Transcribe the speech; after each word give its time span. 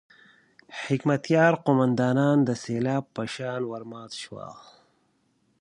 حکمتیار 0.85 1.53
قوماندانان 1.65 2.37
د 2.43 2.49
سېلاب 2.63 3.03
په 3.15 3.23
شان 3.33 3.61
ورمات 3.71 4.11
شول. 4.21 4.51